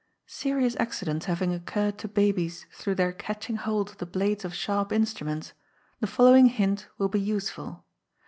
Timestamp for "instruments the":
4.91-6.07